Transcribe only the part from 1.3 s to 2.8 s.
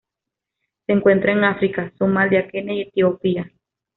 en África: Somalia, Kenia